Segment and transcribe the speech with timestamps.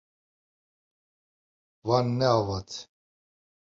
[1.87, 2.71] Wan neavêt.